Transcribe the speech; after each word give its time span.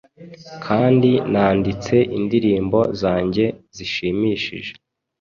Kandi 0.65 1.11
nanditse 1.31 1.95
indirimbo 2.17 2.79
zanjye 3.01 3.45
zishimishije 3.75 4.71